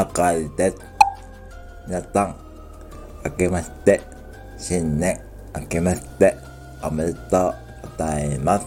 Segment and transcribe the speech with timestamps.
[0.00, 0.78] あかりです。
[1.86, 2.36] 皆さん、
[3.22, 4.00] 明けまして、
[4.56, 5.20] 新年
[5.54, 6.34] 明けまして、
[6.82, 7.54] おめでとう
[7.98, 8.66] ございます。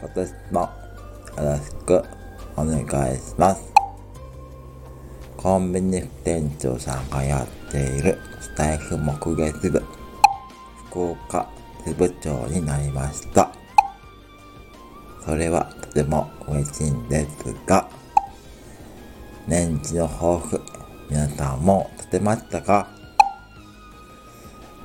[0.00, 0.68] 今年もよ
[1.36, 2.04] ろしく
[2.56, 3.62] お願いします。
[5.36, 9.80] コンビニ店長さんがやっているスタイフ目撃部、
[10.88, 11.48] 福岡
[11.86, 13.48] 支部長になりました。
[15.24, 17.88] それはとても嬉しいんですが、
[19.46, 20.62] 年次の抱負、
[21.10, 22.88] 皆さんも立てましたか？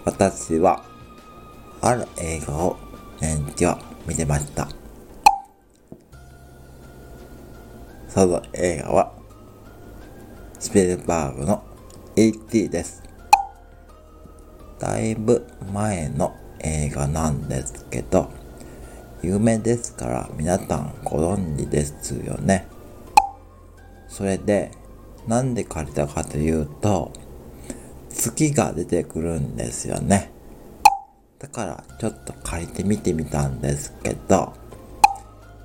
[0.03, 0.83] 私は、
[1.81, 2.77] ある映画を
[3.21, 4.67] 年次は見てました。
[8.09, 9.13] その映画は、
[10.59, 11.63] スピルバーグの
[12.17, 12.69] E.T.
[12.69, 13.01] です。
[14.77, 18.29] だいぶ前の映画なんですけど、
[19.21, 22.67] 有名ですから皆さんご存知ですよね。
[24.19, 24.69] それで、
[25.27, 27.13] なんで借りたかというと、
[28.09, 30.29] 月が出てくるんですよね。
[31.39, 34.51] だからちょっと借りてみてみたんですけど、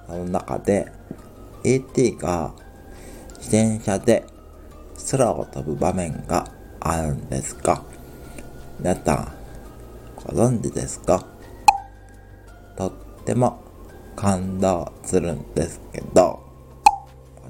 [0.06, 0.86] その中で
[1.64, 2.54] ET が
[3.38, 4.24] 自転車で
[5.10, 7.82] 空を飛ぶ場面があるんですが、
[8.78, 9.32] 皆さん
[10.14, 11.26] ご存知ですか？
[12.76, 12.92] とっ
[13.24, 13.60] ても
[14.14, 16.38] 感動するんですけど、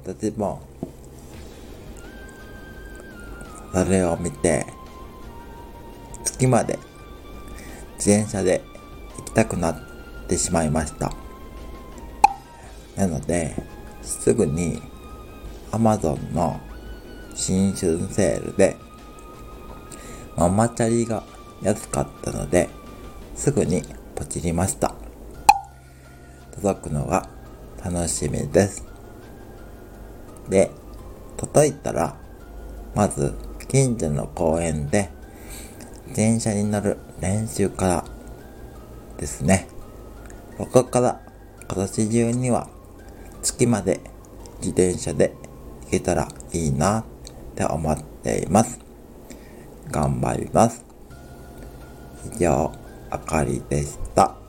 [0.03, 0.63] 私も
[3.75, 4.65] それを見て
[6.23, 6.79] 月まで
[7.97, 8.61] 自転車で
[9.17, 9.77] 行きたくなっ
[10.29, 11.11] てしまいました。
[12.95, 13.53] なので、
[14.01, 14.81] すぐに
[15.71, 16.57] Amazon の
[17.33, 18.77] 新春セールで
[20.37, 21.23] ママチャリが
[21.61, 22.69] 安かったので、
[23.35, 23.83] すぐに
[24.15, 24.95] ポチりました。
[26.55, 27.27] 届くのが
[27.83, 28.85] 楽しみです。
[30.47, 30.71] で、
[31.35, 32.15] 届いたら、
[32.93, 33.35] まず
[33.75, 35.09] 近所の公園で
[36.15, 38.05] 電車に乗る練習から
[39.17, 39.67] ですね。
[40.57, 41.19] ここから
[41.67, 42.69] 今年中には
[43.41, 43.99] 月まで
[44.59, 45.33] 自転車で
[45.87, 47.03] 行けたらいいなっ
[47.53, 48.79] て思っています。
[49.91, 50.85] 頑張ります。
[52.33, 52.71] 以上、
[53.09, 54.44] あかりでした。